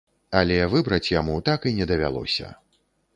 [0.37, 2.47] Але выбраць яму так і не давялося.